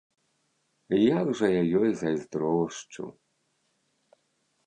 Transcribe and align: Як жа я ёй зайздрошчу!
Як 1.17 1.27
жа 1.41 1.47
я 1.55 1.59
ёй 1.81 1.91
зайздрошчу! 2.01 3.03